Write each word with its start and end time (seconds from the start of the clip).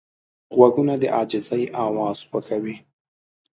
غوږونه 0.55 0.93
د 1.01 1.03
عاجزۍ 1.15 1.63
اواز 1.85 2.19
خوښوي 2.29 2.75